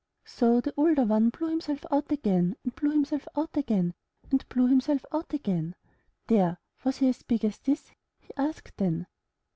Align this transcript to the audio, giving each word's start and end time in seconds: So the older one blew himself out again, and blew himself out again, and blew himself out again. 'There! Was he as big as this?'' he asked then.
So 0.25 0.59
the 0.61 0.73
older 0.77 1.03
one 1.03 1.29
blew 1.29 1.49
himself 1.49 1.85
out 1.91 2.11
again, 2.11 2.55
and 2.63 2.73
blew 2.73 2.89
himself 2.89 3.27
out 3.37 3.55
again, 3.55 3.93
and 4.31 4.43
blew 4.49 4.65
himself 4.65 5.05
out 5.13 5.31
again. 5.31 5.75
'There! 6.25 6.57
Was 6.83 6.97
he 6.97 7.09
as 7.09 7.21
big 7.21 7.45
as 7.45 7.59
this?'' 7.59 7.91
he 8.19 8.33
asked 8.35 8.77
then. 8.77 9.05